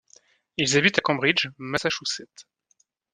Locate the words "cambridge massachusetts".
1.01-2.47